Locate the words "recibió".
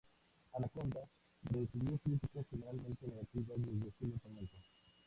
1.43-1.95